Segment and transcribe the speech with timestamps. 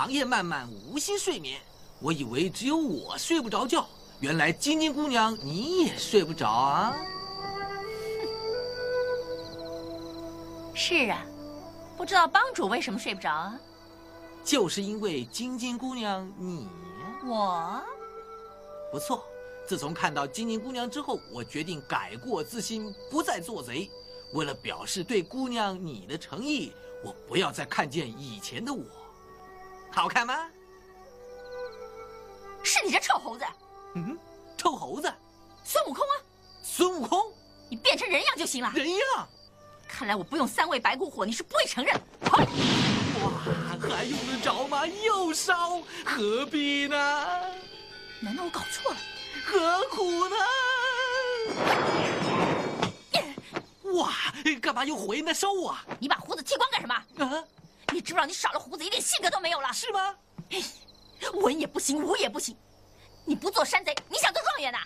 [0.00, 1.60] 长夜漫漫，无心睡眠。
[2.00, 3.86] 我以为只有我睡不着觉，
[4.20, 6.96] 原来晶晶姑娘你也睡不着啊！
[10.74, 11.22] 是啊，
[11.98, 13.60] 不知道帮主为什么睡不着啊？
[14.42, 16.66] 就是因为晶晶姑娘你，
[17.26, 17.82] 我
[18.90, 19.22] 不错。
[19.68, 23.90] 自从看到晶晶姑娘之后，我决定改过自新，不再做贼。
[24.32, 26.72] 为了表示对姑娘你的诚意，
[27.04, 28.82] 我不要再看见以前的我。
[29.92, 30.48] 好看吗？
[32.62, 33.44] 是你这臭猴子！
[33.94, 34.18] 嗯，
[34.56, 35.12] 臭猴子，
[35.64, 36.14] 孙悟空啊！
[36.62, 37.32] 孙悟空，
[37.68, 38.70] 你变成人样就行了。
[38.74, 39.28] 人样？
[39.88, 41.94] 看来我不用三味白骨火，你是不会承认。
[42.22, 42.38] 哇，
[43.80, 44.86] 还用得着吗？
[44.86, 46.96] 又烧，何必呢？
[48.20, 48.98] 难道我搞错了？
[49.44, 50.36] 何苦呢？
[53.94, 54.12] 哇，
[54.62, 55.84] 干嘛又回那烧啊？
[55.98, 56.94] 你把胡子剃光干什么？
[57.24, 57.44] 啊？
[58.00, 59.70] 你知不知道你少了胡子，一点性格都没有了？
[59.74, 60.16] 是吗？
[61.34, 62.56] 文也不行，武也不行，
[63.26, 64.78] 你不做山贼，你想做状元呐？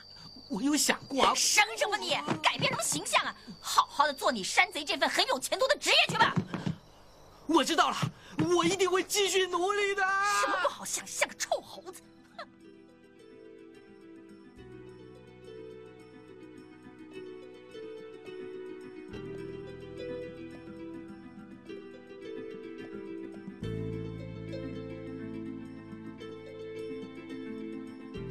[0.48, 1.32] 我有想过啊。
[1.32, 2.18] 省什么你？
[2.42, 3.32] 改变什么形象啊？
[3.60, 6.34] 好好的做你山贼这份很有前途的职业去吧。
[7.46, 7.96] 我知道了，
[8.56, 10.02] 我一定会继续努力的。
[10.40, 12.02] 什么不好想，像个臭猴子。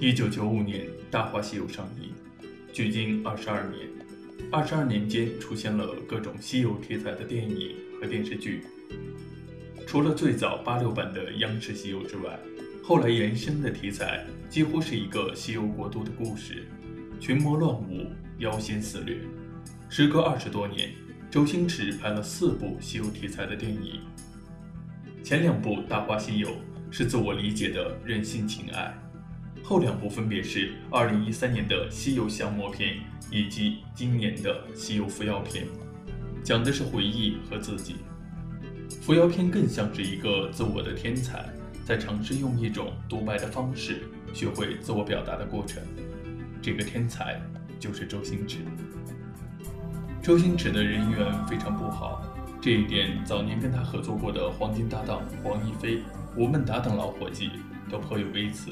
[0.03, 2.11] 一九九五年，《大话西游》上映，
[2.73, 3.87] 距今二十二年。
[4.51, 8.65] 二十二年间，出现了各种西游题材的电影和电视剧。
[9.87, 12.37] 除了最早八六版的央视西游之外，
[12.83, 16.65] 后来延伸的题材几乎是一个西游国度的故事，
[17.17, 18.05] 群魔乱舞，
[18.39, 19.19] 妖仙肆虐。
[19.87, 20.91] 时隔二十多年，
[21.31, 24.01] 周星驰拍了四部西游题材的电影。
[25.23, 26.49] 前两部《大话西游》
[26.91, 28.93] 是自我理解的人性情爱。
[29.63, 32.95] 后两部分别是二零一三年的《西游降魔篇》
[33.31, 35.65] 以及今年的《西游伏妖篇》，
[36.43, 37.95] 讲的是回忆和自己。
[39.01, 41.45] 伏妖篇更像是一个自我的天才，
[41.85, 44.03] 在尝试用一种独白的方式
[44.33, 45.81] 学会自我表达的过程。
[46.61, 47.41] 这个天才
[47.79, 48.57] 就是周星驰。
[50.21, 52.21] 周星驰的人缘非常不好，
[52.61, 56.03] 这一点早年跟他合作过的黄金搭档黄一飞、
[56.35, 57.49] 吴孟达等老伙计
[57.89, 58.71] 都颇有微词。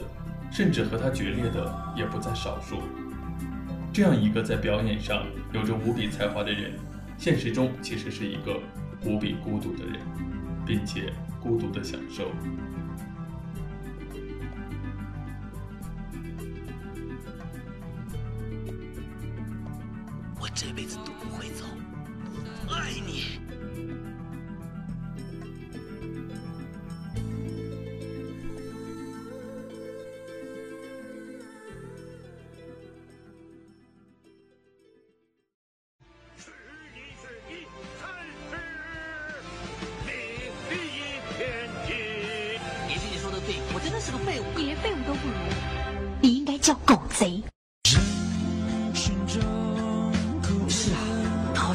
[0.52, 2.82] 甚至和他决裂的也不在少数。
[3.94, 6.74] 这样一个在表演上有着无比才华的人，
[7.18, 8.60] 现实中其实是一个
[9.06, 9.96] 无比孤独的人，
[10.66, 11.12] 并且
[11.42, 12.32] 孤独的享受。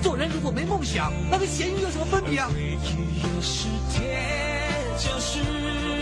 [0.00, 2.48] 做人如果没梦想，那跟咸鱼有什么分别啊？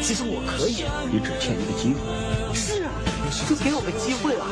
[0.00, 1.98] 其实我可以，你只欠一个机会。
[2.54, 2.90] 是啊，
[3.48, 4.44] 就给我个机会了，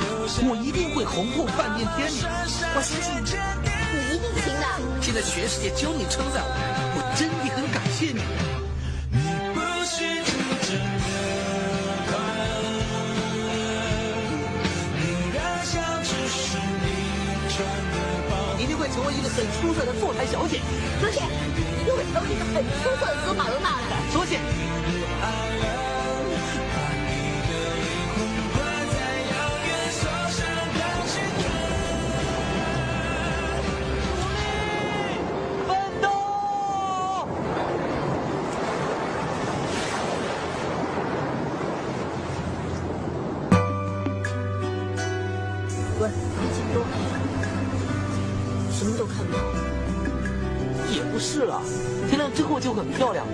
[0.49, 2.29] 我一定会红透半边天的。
[2.75, 3.25] 我相信你，
[3.93, 4.67] 你一定行的。
[5.01, 6.51] 现在全世界只有你称赞我，
[6.97, 8.56] 我真的很感谢你。
[19.37, 20.63] 很出色的坐台小姐，
[20.99, 21.21] 多谢，
[21.85, 23.61] 你会成为一个很出色的司马伦
[53.07, 53.25] 漂亮。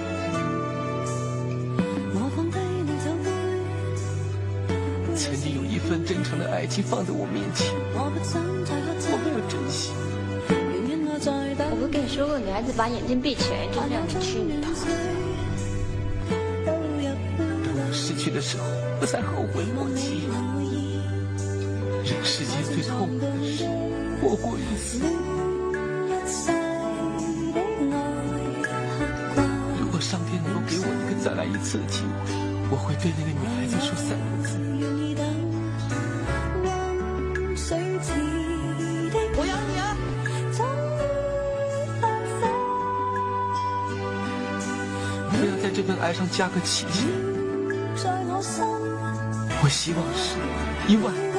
[5.16, 8.10] 曾经有一份真诚的爱情放在我面前，我
[9.24, 9.92] 没有珍惜。
[11.70, 14.74] 我不跟你说过，女孩子把眼睛闭起来就是让你吃你糖。
[16.68, 18.64] 当我失去的时候，
[19.00, 20.28] 不再后悔莫及。
[22.04, 23.64] 人世间最痛苦的事，
[24.20, 25.00] 莫过于此。
[31.62, 32.34] 一个再来一次的机会，
[32.70, 34.58] 我会对那个女孩子说三个字：
[39.36, 39.96] 我养你啊！
[45.30, 47.08] 不要在这份爱上加个期限。
[49.64, 50.36] 我希望是
[50.92, 51.31] 一万。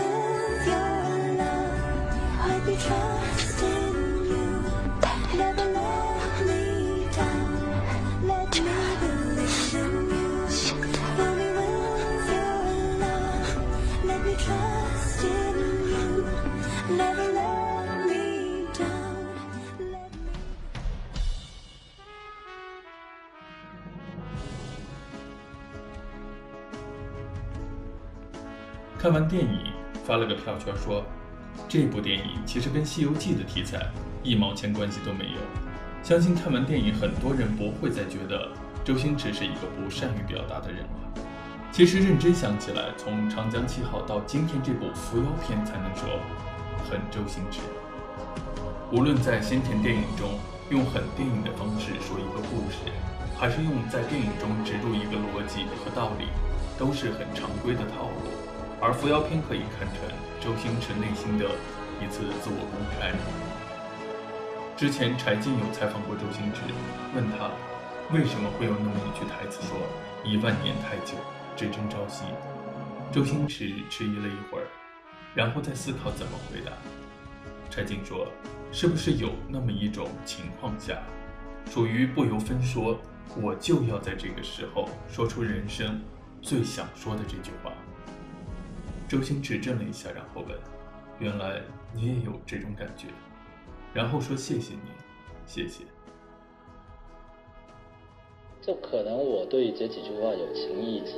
[29.14, 29.72] 完电影，
[30.04, 31.04] 发了个票圈说，
[31.70, 33.86] 这部电影其实跟《西游记》的题材
[34.24, 35.40] 一毛钱关系都没有。
[36.02, 38.50] 相信看完电影，很多人不会再觉得
[38.84, 41.22] 周星驰是一个不善于表达的人了。
[41.72, 46.10] 其实认真想起来，从《长江七号》到今天这部《伏妖篇》，才能说
[46.90, 47.60] 很周星驰。
[48.92, 50.40] 无论在先前电影中
[50.72, 52.92] 用很电影的方式说一个故事，
[53.38, 56.26] 还是用在电影中植入一个逻辑和道理，
[56.80, 58.43] 都是很常规的套路。
[58.84, 60.04] 而《伏妖篇》可以看成
[60.42, 61.46] 周星驰内心的
[62.04, 63.16] 一次自我公开。
[64.76, 66.60] 之前柴静有采访过周星驰，
[67.16, 67.50] 问他
[68.14, 69.78] 为什么会有那么一句台词说
[70.28, 71.16] “一万年太久，
[71.56, 72.26] 只争朝夕”。
[73.10, 74.68] 周星驰迟疑了一会儿，
[75.34, 76.74] 然后再思考怎么回答。
[77.70, 78.28] 柴静说
[78.74, 81.02] ：“是不是有那么一种情况下，
[81.72, 83.00] 属于不由分说，
[83.42, 86.02] 我就要在这个时候说出人生
[86.42, 87.72] 最想说的这句话？”
[89.14, 90.58] 周星驰怔了一下，然后问
[91.22, 91.62] ：“原来
[91.94, 93.06] 你也有这种感觉？”
[93.94, 94.90] 然后说：“谢谢你，
[95.46, 95.84] 谢谢。”
[98.60, 101.14] 就可能我对这几句话有情意结。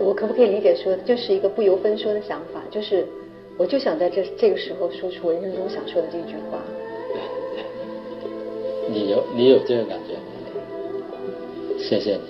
[0.00, 3.06] 我可不可以理解说，就是一个不由分说的想法，就是
[3.58, 6.58] 我就想在这这个时候说出我人生中想说的这句话。
[8.88, 10.22] 你有你有这个感觉吗？
[11.78, 12.22] 谢谢你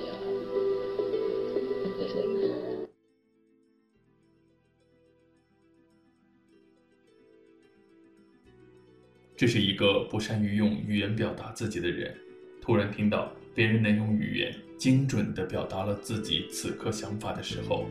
[9.42, 12.16] 这是一个不善于用语言表达自己的人，
[12.60, 17.88] 突然听到别人能用语言精准地表达了自己此刻想法的时候，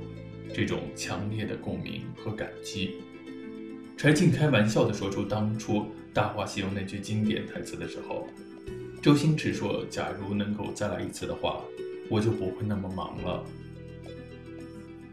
[0.53, 2.91] 这种强烈的共鸣和感激。
[3.97, 5.79] 柴静开玩笑地说出当初
[6.13, 8.29] 《大话西游》那句经典台词的时候，
[9.01, 11.61] 周星驰说：“假如能够再来一次的话，
[12.09, 13.43] 我就不会那么忙了。”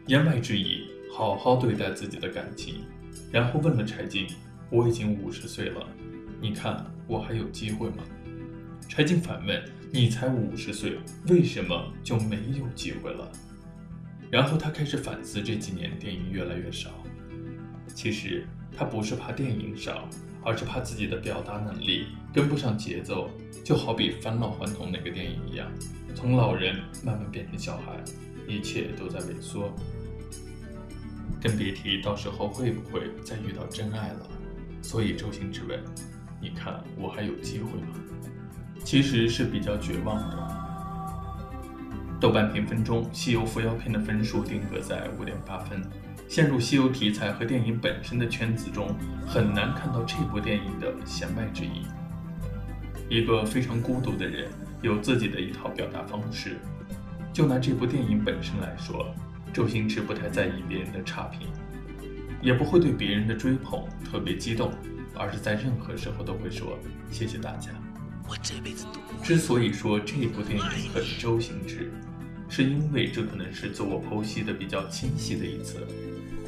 [0.07, 2.75] 言外之意，好好对待自己的感情。
[3.29, 4.25] 然后问了柴静
[4.71, 5.85] ：“我已经五十岁了。”
[6.41, 8.03] 你看我还有机会吗？
[8.87, 9.63] 柴静反问
[9.93, 10.97] ：“你才五十岁，
[11.27, 13.31] 为什么就没有机会了？”
[14.31, 16.89] 然后他开始反思这几年电影越来越少。
[17.93, 20.09] 其实他不是怕电影少，
[20.43, 23.29] 而是怕自己的表达能力跟不上节奏。
[23.63, 25.71] 就好比《返老还童》那个电影一样，
[26.15, 28.03] 从老人慢慢变成小孩，
[28.47, 29.71] 一切都在萎缩。
[31.41, 34.27] 更别提到时候会不会再遇到真爱了。
[34.81, 35.79] 所以周星驰问。
[36.41, 37.95] 你看我还有机会吗？
[38.83, 40.59] 其实是比较绝望的。
[42.19, 45.81] 豆瓣评分中，《西游伏妖篇》的分数定格在五点八分。
[46.27, 51.83] 陷入西游题材和电影本身的圈子中，很难看到这部电影的弦外之音。
[53.09, 54.47] 一个非常孤独的人，
[54.81, 56.57] 有自己的一套表达方式。
[57.33, 59.13] 就拿这部电影本身来说，
[59.51, 61.47] 周星驰不太在意别人的差评，
[62.41, 64.71] 也不会对别人的追捧特别激动。
[65.15, 66.77] 而是在任何时候都会说
[67.11, 67.71] 谢谢大家。
[68.27, 70.63] 我这辈子都之所以说这部电影
[70.93, 71.91] 很周星驰，
[72.47, 75.77] 是因为这可能是自我剖析的比较清晰的一次。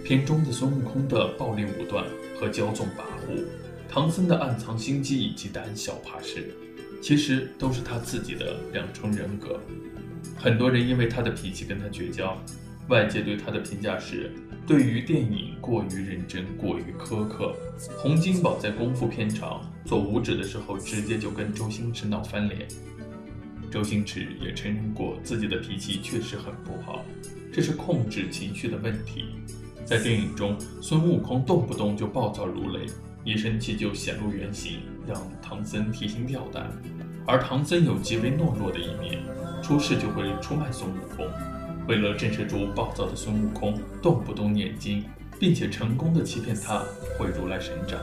[0.03, 2.05] 片中的孙悟空的暴力武断
[2.39, 3.43] 和骄纵跋扈，
[3.89, 6.53] 唐僧的暗藏心机以及胆小怕事，
[7.01, 9.59] 其实都是他自己的两重人格。
[10.37, 12.35] 很多人因为他的脾气跟他绝交，
[12.89, 14.31] 外界对他的评价是。
[14.71, 17.53] 对于电影过于认真，过于苛刻。
[17.97, 22.65] 洪金宝在功夫片场做武指的时候，直接就跟周星驰闹翻脸。
[23.69, 27.03] 周星驰也承认过自己的脾气确实很不好，
[27.51, 29.25] 这是控制情绪的问题。
[29.83, 32.85] 在电影中，孙悟空动不动就暴躁如雷，
[33.25, 36.71] 一生气就显露原形，让唐僧提心吊胆。
[37.27, 39.21] 而唐僧有极为懦弱的一面，
[39.61, 41.27] 出事就会出卖孙悟空。
[41.87, 45.03] 为了震慑住暴躁的孙悟空，动不动念经，
[45.39, 46.83] 并且成功的欺骗他
[47.17, 47.99] 会如来神掌。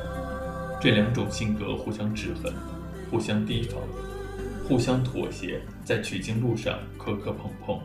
[0.80, 2.52] 这两种性格互相制衡，
[3.10, 3.80] 互相提防，
[4.68, 7.80] 互相妥协，在取经路上磕磕碰碰。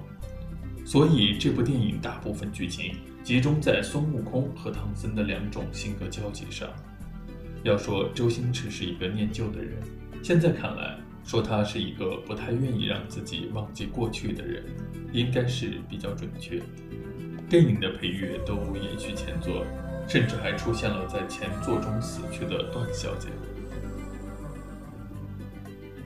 [0.86, 6.68] 所以这部电影大部分剧情集中在孙悟空和唐僧的两种性格交集上。
[7.64, 9.82] 要说周星驰是一个念旧的人，
[10.22, 10.98] 现在看来。
[11.24, 14.64] 说他是一个不太愿意让自己忘记过去的人，
[15.12, 16.62] 应该是比较准确。
[17.50, 19.66] 电影的配乐都延续前作，
[20.08, 23.30] 甚至还出现了在前作中死去的段小姐。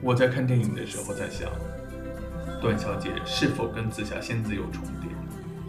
[0.00, 1.50] 我在看电影的时候在想，
[2.60, 5.10] 段小姐是否跟紫霞仙子有重叠，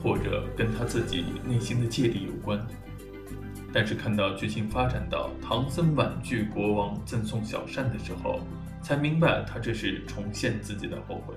[0.03, 2.59] 或者跟她自己内心的芥蒂有关？
[3.73, 8.41] 但是看到剧情发展到唐僧婉拒国王赠送小扇的时候，
[8.89, 11.36] 才明白，他这是重现自己的后悔。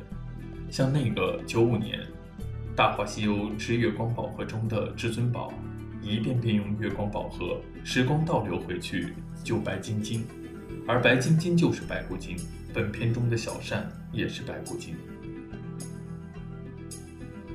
[0.70, 2.00] 像那个九五年
[2.74, 5.52] 《大话西游之月光宝盒》中的至尊宝，
[6.00, 9.12] 一遍遍用月光宝盒时光倒流回去
[9.44, 10.24] 救白晶晶，
[10.88, 12.34] 而白晶晶就是白骨精。
[12.72, 14.96] 本片中的小善也是白骨精。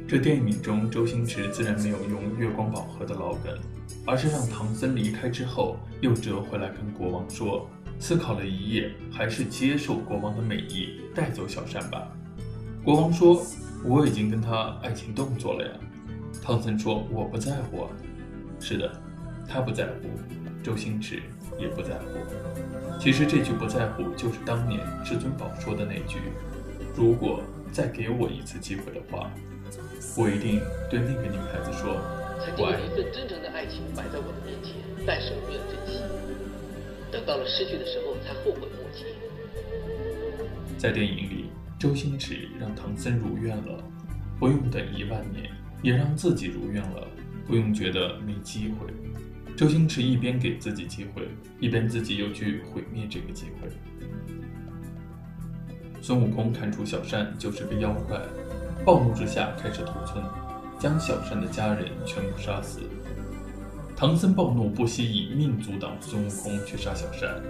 [0.07, 3.51] 这电影中，周星驰自然没有用月光宝盒的老梗，
[4.05, 7.67] 而是让唐僧离开之后，又折回来跟国王说。
[7.99, 12.07] 思考了一夜，还是接受国王的美意，带走小善吧。
[12.83, 13.45] 国王说
[13.83, 15.71] ：“我已经跟他爱情动作了呀。”
[16.41, 17.89] 汤森说：“我不在乎。”啊。”
[18.59, 18.91] 是的，
[19.47, 20.09] 他不在乎，
[20.63, 21.21] 周星驰
[21.59, 22.05] 也不在乎。
[22.99, 26.17] 其实这句“不在乎”就是当年至尊宝说的那句
[26.95, 29.29] ：“如果再给我一次机会的话，
[30.15, 31.99] 我一定对那个女孩子说，
[32.57, 34.75] 我爱你。”一份真诚的爱情摆在我的面前，
[35.05, 36.01] 但是我没有珍惜。
[37.11, 39.05] 等到了失去的时候，才后悔莫及。
[40.77, 41.45] 在电影里，
[41.79, 43.83] 周星驰让唐僧如愿了，
[44.39, 45.45] 不用等一万年；
[45.81, 47.07] 也让自己如愿了，
[47.47, 48.87] 不用觉得没机会。
[49.55, 51.27] 周星驰一边给自己机会，
[51.59, 53.69] 一边自己又去毁灭这个机会。
[55.99, 58.21] 孙悟空看出小善就是个妖怪，
[58.85, 60.23] 暴怒之下开始屠村，
[60.77, 62.81] 将小善的家人全部杀死。
[63.99, 67.41] 唐僧暴怒，不惜以命阻挡孙悟空去杀小山。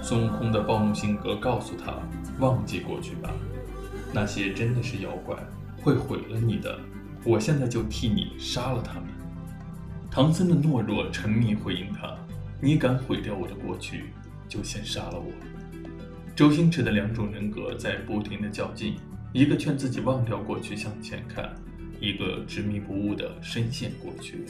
[0.00, 1.92] 孙悟空的暴怒性格告诉他
[2.38, 3.34] ：“忘记过去吧，
[4.12, 5.36] 那些真的是妖怪，
[5.82, 6.78] 会毁了你的。
[7.24, 9.08] 我现在就替你杀了他们。”
[10.08, 12.16] 唐僧的懦弱沉迷回应他
[12.62, 14.04] ：“你敢毁掉我的过去，
[14.48, 15.32] 就先杀了我。”
[16.36, 18.94] 周星驰的两种人格在不停的较劲，
[19.32, 21.52] 一个劝自己忘掉过去向前看，
[22.00, 24.44] 一个执迷不悟的深陷过去。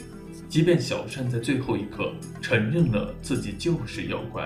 [0.47, 4.43] 即便小善在最后一刻承认了自己就是妖怪，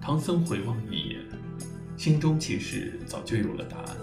[0.00, 1.20] 唐僧回望一眼，
[1.96, 3.96] 心中其实早就有了答案。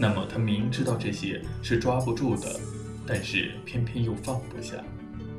[0.00, 2.60] 那么他明知道这些是抓不住的，
[3.06, 4.76] 但是偏偏又放不下，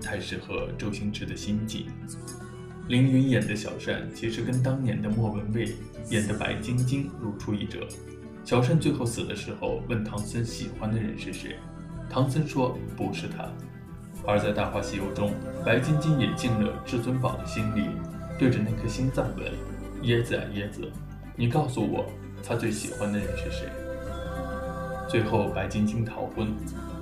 [0.02, 1.86] 太适合周星驰的心境。
[2.88, 5.76] 凌云演的小善其实跟当年的莫文蔚
[6.10, 7.88] 演的白晶晶如出一辙。
[8.50, 11.56] 小善最后死的时候问唐僧喜欢的人是谁，
[12.10, 13.48] 唐僧说不是他。
[14.25, 15.32] 而在《大话西游》中，
[15.63, 17.86] 白晶晶也进了至尊宝的心里，
[18.39, 19.53] 对着那颗心脏问
[20.01, 20.91] ：“椰子啊椰子，
[21.36, 22.08] 你告诉我，
[22.44, 23.70] 他最喜欢的人是谁？”
[25.08, 26.51] 最后，白晶晶逃婚，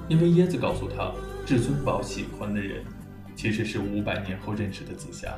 [0.09, 1.13] 因为椰子告诉他，
[1.45, 2.83] 至尊宝喜欢的人
[3.37, 5.33] 其实是五百年后认识的紫霞。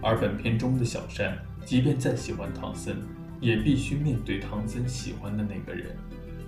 [0.00, 2.94] 而本片中的小山，即便再喜欢唐僧，
[3.40, 5.96] 也必须面对唐僧喜欢的那个人，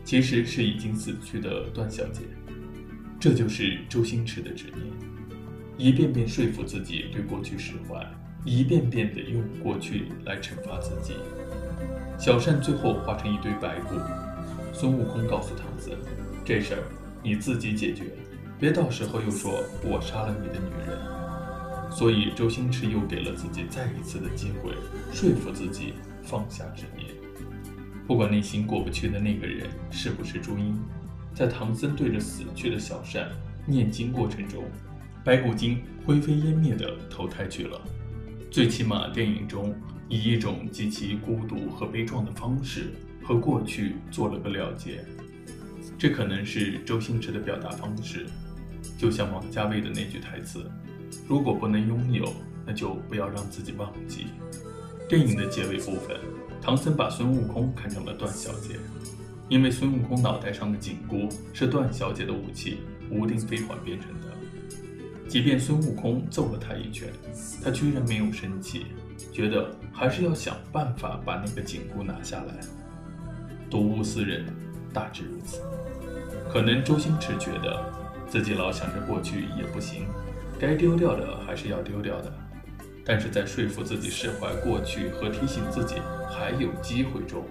[0.05, 2.23] 其实是已经死去的段小姐。
[3.21, 4.87] 这就是周星驰的执念，
[5.77, 8.07] 一遍遍说服自己对过去释怀，
[8.45, 11.15] 一遍遍的用过去来惩罚自己。
[12.19, 13.97] 小善最后化成一堆白骨，
[14.73, 15.93] 孙悟空告诉唐僧
[16.45, 16.83] ：“这事儿
[17.23, 18.05] 你自己解决，
[18.59, 20.99] 别到时候又说我杀了你的女人。”
[21.91, 24.73] 所以周星驰又给了自己再一次的机会，
[25.13, 27.09] 说服自己放下执念，
[28.07, 30.79] 不管内心过不去的那个人是不是朱茵。
[31.35, 33.31] 在唐僧对着死去的小善
[33.65, 34.65] 念经过程中，
[35.25, 37.81] 白骨精灰飞烟灭的投胎去了。
[38.51, 39.75] 最起码电影中
[40.09, 45.05] 以一种极其孤独和悲壮的方式和过去做了个了结。
[45.99, 48.27] 这可能是周星驰的表达方式，
[48.97, 50.69] 就像王家卫的那句台词
[51.29, 52.33] ：“如果不能拥有，
[52.67, 54.29] 那就不要让自己忘记。”
[55.09, 56.15] 电影的结尾部分，
[56.61, 58.79] 唐僧把孙悟空看成了段小姐，
[59.49, 64.27] 因为孙悟空脑袋上的紧箍是段小姐的武器无定飞环变成的。
[65.27, 67.09] 即便孙悟空揍了他一拳，
[67.65, 68.89] 他居然没有生气，
[69.33, 72.61] 觉得还是要想办法把那个紧箍拿下来。
[73.71, 74.45] 睹物思人，
[74.93, 75.63] 大致如此。
[76.51, 77.83] 可能周星驰觉得
[78.29, 80.05] 自己老想着过去也不行，
[80.59, 82.31] 该丢掉的还是要丢掉的。
[83.09, 85.95] 但是在说服自己释怀过去和提醒自己
[86.31, 87.43] 还有机会中，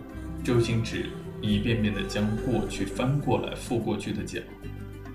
[0.44, 1.08] 周星驰
[1.42, 4.40] 一遍遍地将过去翻过来覆过去的讲，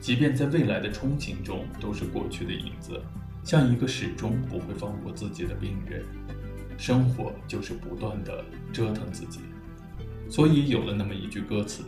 [0.01, 3.01] 即便在未来的憧憬中都是过去的影子，
[3.45, 6.03] 像一个始终不会放过自己的病人。
[6.77, 9.39] 生活就是不断地折腾自己，
[10.29, 11.85] 所以有了那么一句歌词。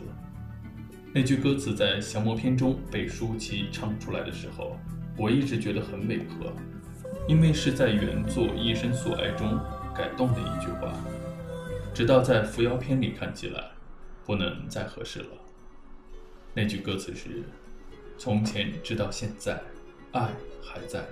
[1.13, 4.79] 那句歌词在降魔篇中被舒淇唱出来的时候，
[5.17, 6.53] 我一直觉得很违和。
[7.27, 9.59] 因为是在原作《一生所爱》中
[9.95, 10.93] 改动的一句话，
[11.93, 13.71] 直到在《扶摇篇》里看起来
[14.23, 15.27] 不能再合适了。
[16.53, 17.43] 那句歌词是
[18.17, 19.59] ：“从前直到现在，
[20.11, 20.29] 爱
[20.61, 21.03] 还在。”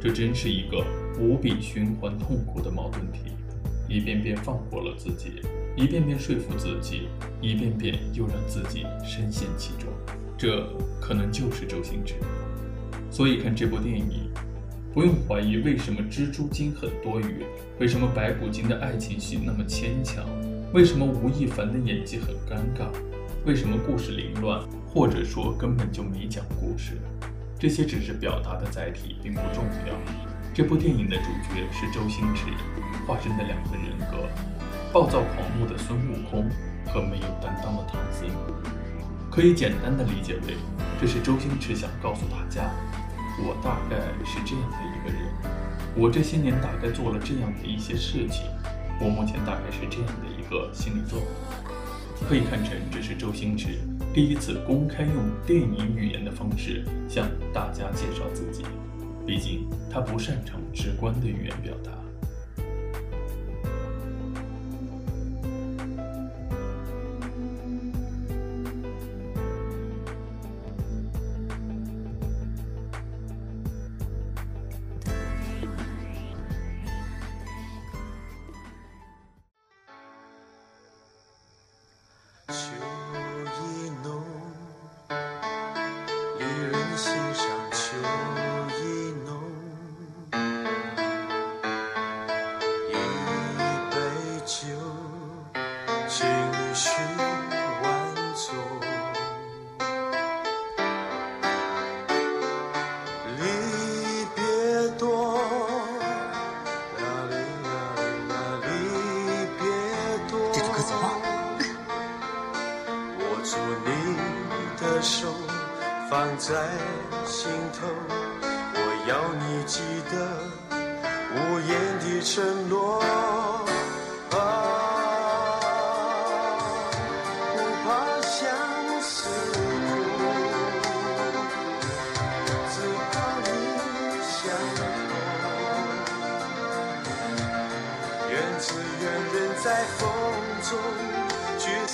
[0.00, 0.82] 这真是一个
[1.20, 3.32] 无比循环痛苦的矛盾体，
[3.86, 5.42] 一遍遍放过了自己，
[5.76, 7.08] 一遍遍说服自己，
[7.42, 9.90] 一遍遍又让自己深陷其中。
[10.38, 10.66] 这
[10.98, 12.14] 可能就是周星驰。
[13.10, 14.30] 所以看这部电影，
[14.94, 17.44] 不用怀疑为什么蜘蛛精很多余，
[17.78, 20.24] 为什么白骨精的爱情戏那么牵强，
[20.72, 22.88] 为什么吴亦凡的演技很尴尬，
[23.44, 26.96] 为什么故事凌乱，或者说根本就没讲故事。
[27.60, 29.94] 这些只是表达的载体，并不重要。
[30.54, 32.46] 这部电影的主角是周星驰
[33.06, 34.26] 化身的两个人格：
[34.90, 36.48] 暴躁狂怒的孙悟空
[36.86, 38.26] 和没有担当的唐僧。
[39.30, 40.56] 可以简单的理解为，
[40.98, 42.70] 这是周星驰想告诉大家，
[43.38, 45.30] 我大概是这样的一个人，
[45.94, 48.46] 我这些年大概做了这样的一些事情，
[48.98, 51.60] 我目前大概是这样的一个心理状态。
[52.26, 53.78] 可以看成这是周星驰
[54.12, 55.14] 第一次公开用
[55.46, 58.64] 电影语言的方式向大家介绍自己，
[59.24, 61.99] 毕竟他不擅长直观的语言表达。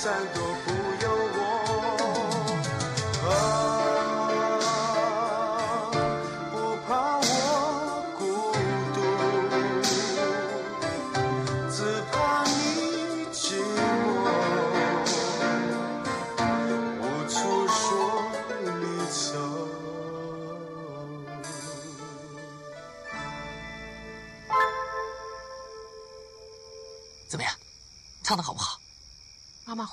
[0.07, 0.96] 再多不。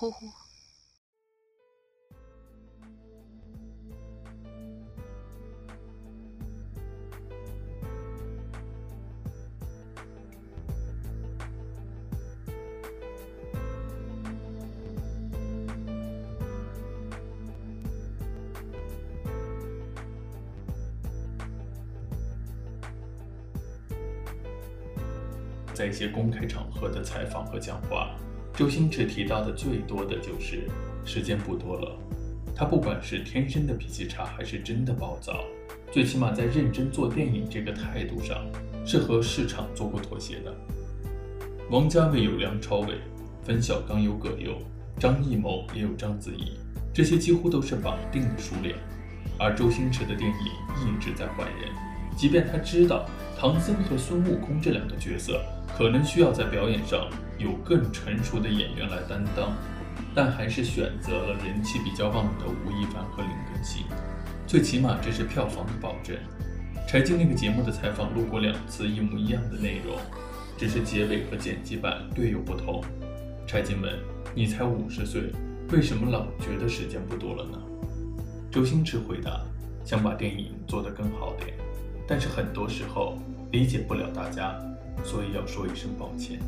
[0.05, 0.45] 呼呼。
[25.73, 28.15] 在一些公开场合的采访和讲话，
[28.57, 30.69] 周星驰提到的最多的就是
[31.05, 31.99] 时间不多了。
[32.55, 35.45] 他不管是天生的脾气差，还是真的暴躁，
[35.91, 38.47] 最起码在认真做电影这个态度上，
[38.87, 40.55] 是和市场做过妥协的。
[41.69, 42.95] 王家卫有梁朝伟，
[43.43, 44.57] 冯小刚有葛优，
[45.01, 46.53] 张艺谋也有章子怡，
[46.93, 48.77] 这些几乎都是绑定的熟脸。
[49.37, 50.37] 而周星驰的电影
[50.87, 51.69] 一直在换人，
[52.17, 53.05] 即便他知道
[53.37, 55.43] 唐僧和孙悟空这两个角色
[55.77, 59.53] 可能需要在表演上有更成熟的演员来担当，
[60.15, 63.85] 但还是选择了人气比较旺的吴亦凡和林更新，
[64.47, 66.17] 最起码这是票房的保证。
[66.87, 69.97] 柴静那个节目的采访录过两次一模一样的内容，
[70.57, 72.83] 只是结尾和剪辑版略有不同。
[73.47, 73.93] 柴静问
[74.35, 75.33] ：“你才五十岁，
[75.73, 77.59] 为什么老觉得时间不多了呢？”
[78.53, 79.41] 周星驰回答
[79.85, 81.57] ：“想把电影做得更好点，
[82.07, 83.19] 但是很多时候
[83.51, 84.55] 理解不了大家，
[85.03, 86.39] 所以要说一声抱歉。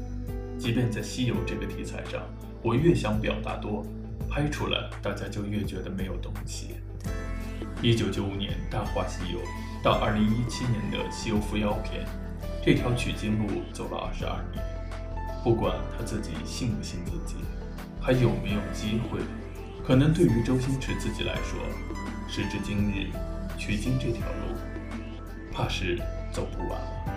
[0.58, 2.22] 即便在西游这个题材上，
[2.62, 3.84] 我越想表达多，
[4.28, 6.76] 拍出来大家就越觉得没有东西。”
[7.82, 9.38] 一九九五年《大话西游》
[9.82, 12.04] 到二零一七年的《西游伏妖篇》，
[12.64, 14.64] 这条取经路走了二十二年。
[15.44, 17.36] 不管他自己信不信自己，
[18.00, 19.20] 还有没有机会，
[19.86, 21.60] 可能对于周星驰自己来说，
[22.26, 23.12] 时至今日，
[23.56, 24.56] 取经这条路，
[25.52, 26.00] 怕是
[26.32, 27.15] 走不完了。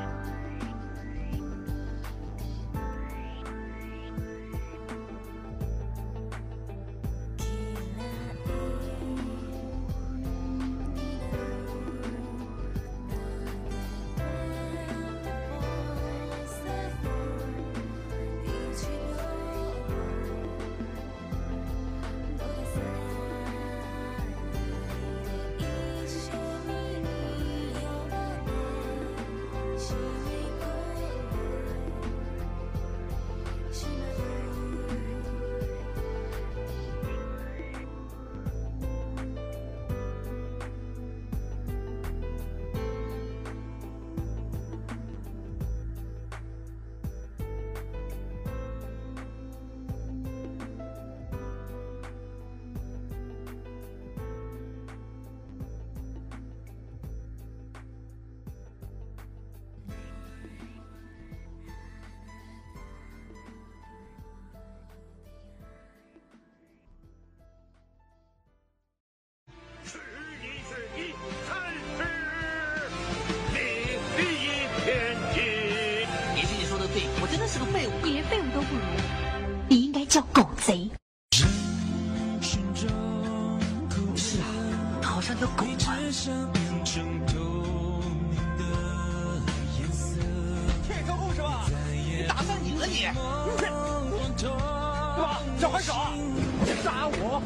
[80.09, 80.89] 叫狗贼。
[84.15, 84.45] 是啊，
[84.99, 85.67] 他好像条狗啊。
[90.87, 93.05] 骗个故事吧，你打算赢了你？
[95.19, 95.93] 哇，小还手，
[96.83, 97.39] 杀我！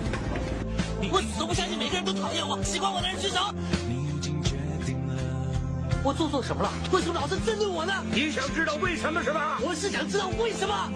[1.12, 3.54] 我死都不相信每个人都讨厌我，喜欢我的人举手。
[6.02, 6.72] 我做错什么了？
[6.94, 7.94] 为什么老是针对我呢？
[8.14, 9.60] 你想知道为什么是吧？
[9.62, 10.90] 我是想知道为什么。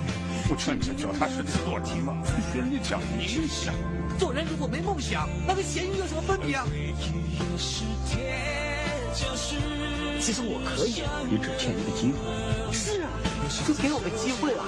[0.48, 2.16] 不趁着脚踏实地做题吗？
[2.54, 3.74] 学你讲理想。
[4.18, 6.66] 做人如果没梦想，那跟咸鱼有什么分别啊？
[10.22, 12.18] 其实我可以，你只欠一个机会。
[12.72, 13.10] 是啊，
[13.68, 14.64] 就给我个机会了，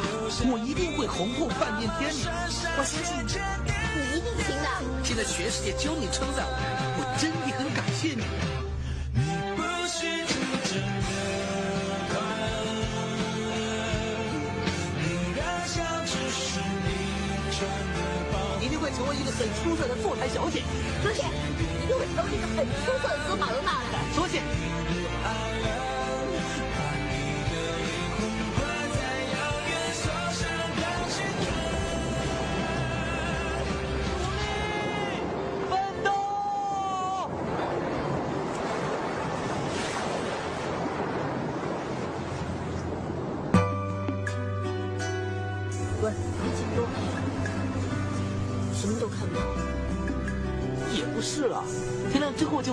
[0.51, 2.29] 我一定会红透半边天的。
[2.77, 3.39] 我相信你，
[3.95, 4.67] 你一定行的。
[5.03, 6.53] 现在全世界只有你称赞我，
[6.99, 8.58] 我真的很感谢你。
[19.13, 20.61] 一定会成为一个很出色的坐台小姐。
[21.01, 23.97] 苏谢，一定会成为一个很出色的索马罗娜的。
[24.13, 24.39] 苏谢。
[24.39, 24.98] 喂，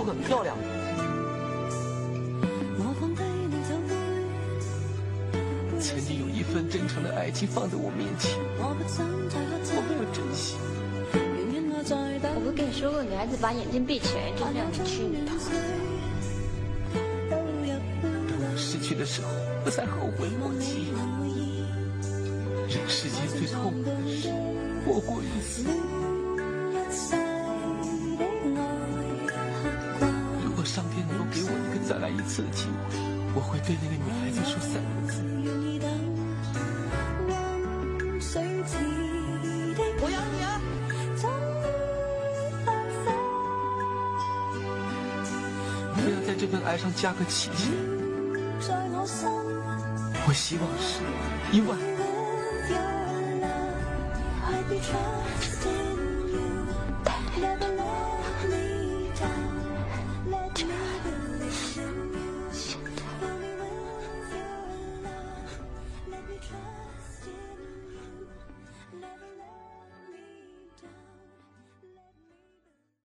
[0.07, 0.55] 很漂亮。
[5.81, 8.31] 曾经有一份真诚的爱情放在我面前，
[8.63, 8.73] 我
[9.89, 10.55] 没有珍惜。
[12.35, 15.35] 我不跟你说过，女孩子把眼睛闭起来就这样去你他。
[16.93, 19.27] 等我失去的时候，
[19.63, 20.87] 不再后悔莫及。
[22.69, 24.29] 人世间最痛苦的事，
[24.85, 25.65] 莫过于此。
[31.87, 32.97] 再来一次的机会，
[33.33, 35.23] 我会对那个女孩子说三个字：
[40.01, 40.59] 我养你啊！
[45.95, 47.71] 不要在这份爱上加个期限。
[50.27, 50.99] 我希望是
[51.55, 51.96] 一万。